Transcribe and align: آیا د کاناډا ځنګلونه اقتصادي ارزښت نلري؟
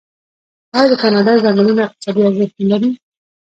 آیا 0.77 0.87
د 0.91 0.93
کاناډا 1.01 1.33
ځنګلونه 1.43 1.81
اقتصادي 1.83 2.21
ارزښت 2.27 2.55
نلري؟ 2.69 2.89